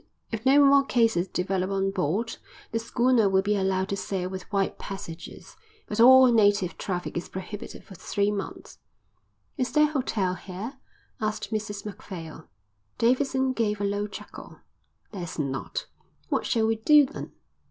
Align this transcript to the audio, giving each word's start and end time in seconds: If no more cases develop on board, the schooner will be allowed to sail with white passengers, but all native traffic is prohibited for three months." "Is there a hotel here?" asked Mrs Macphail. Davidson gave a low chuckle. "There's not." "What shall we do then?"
If 0.31 0.47
no 0.47 0.65
more 0.65 0.83
cases 0.83 1.27
develop 1.27 1.69
on 1.69 1.91
board, 1.91 2.37
the 2.71 2.79
schooner 2.79 3.29
will 3.29 3.43
be 3.43 3.55
allowed 3.55 3.89
to 3.89 3.95
sail 3.95 4.29
with 4.29 4.51
white 4.51 4.79
passengers, 4.79 5.55
but 5.85 5.99
all 5.99 6.25
native 6.31 6.75
traffic 6.75 7.15
is 7.15 7.29
prohibited 7.29 7.83
for 7.83 7.93
three 7.93 8.31
months." 8.31 8.79
"Is 9.57 9.71
there 9.71 9.83
a 9.89 9.91
hotel 9.91 10.33
here?" 10.33 10.79
asked 11.21 11.51
Mrs 11.51 11.85
Macphail. 11.85 12.47
Davidson 12.97 13.53
gave 13.53 13.79
a 13.79 13.83
low 13.83 14.07
chuckle. 14.07 14.61
"There's 15.11 15.37
not." 15.37 15.85
"What 16.29 16.47
shall 16.47 16.65
we 16.65 16.77
do 16.77 17.05
then?" 17.05 17.33